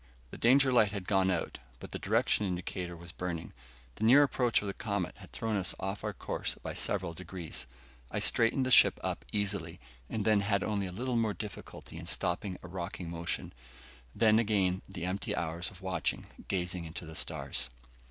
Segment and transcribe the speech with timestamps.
[0.31, 3.53] The danger light had gone out, but the direction indicator was burning.
[3.97, 7.67] The near approach of the comet had thrown us off our course by several degrees.
[8.09, 9.79] I straightened the ship up easily,
[10.09, 13.53] and had only a little more difficulty in stopping a rocking motion.
[14.15, 17.69] Then again the empty hours of watching, gazing into the stars.